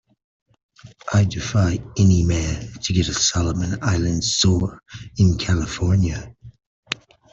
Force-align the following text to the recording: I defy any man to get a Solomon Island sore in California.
I 1.13 1.25
defy 1.25 1.77
any 1.95 2.23
man 2.23 2.73
to 2.81 2.91
get 2.91 3.07
a 3.07 3.13
Solomon 3.13 3.77
Island 3.83 4.23
sore 4.23 4.81
in 5.19 5.37
California. 5.37 6.35